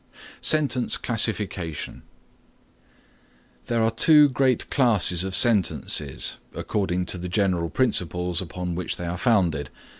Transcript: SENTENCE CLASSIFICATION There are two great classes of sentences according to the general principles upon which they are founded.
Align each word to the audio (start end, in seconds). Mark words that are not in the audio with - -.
SENTENCE 0.41 0.97
CLASSIFICATION 0.97 2.01
There 3.67 3.83
are 3.83 3.91
two 3.91 4.29
great 4.29 4.67
classes 4.71 5.23
of 5.23 5.35
sentences 5.35 6.37
according 6.55 7.05
to 7.05 7.19
the 7.19 7.29
general 7.29 7.69
principles 7.69 8.41
upon 8.41 8.73
which 8.73 8.95
they 8.95 9.05
are 9.05 9.15
founded. 9.15 9.69